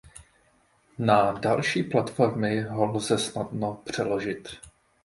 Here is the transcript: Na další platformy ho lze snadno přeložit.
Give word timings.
Na 0.99 1.31
další 1.33 1.83
platformy 1.83 2.61
ho 2.61 2.85
lze 2.85 3.17
snadno 3.17 3.81
přeložit. 3.85 4.49